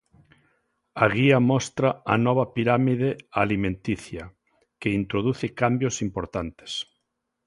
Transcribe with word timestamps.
A 1.03 1.05
guía 1.15 1.37
mostra 1.51 1.89
a 2.13 2.15
nova 2.25 2.45
pirámide 2.55 3.09
alimenticia, 3.43 4.23
que 4.79 4.89
introduce 4.99 5.47
cambios 5.61 5.95
importantes. 6.07 6.71